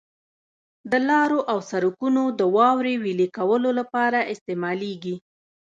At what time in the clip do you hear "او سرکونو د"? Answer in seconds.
1.51-2.41